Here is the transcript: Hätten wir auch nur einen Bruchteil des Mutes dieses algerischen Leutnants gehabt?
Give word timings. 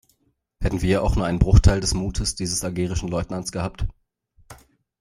Hätten 0.61 0.81
wir 0.81 1.03
auch 1.03 1.15
nur 1.15 1.27
einen 1.27 1.37
Bruchteil 1.37 1.79
des 1.79 1.93
Mutes 1.93 2.33
dieses 2.33 2.63
algerischen 2.63 3.07
Leutnants 3.07 3.51
gehabt? 3.51 3.85